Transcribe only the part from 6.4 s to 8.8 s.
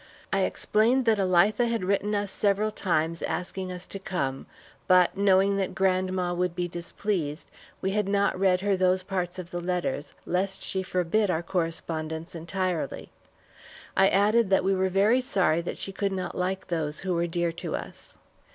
be displeased, we had not read her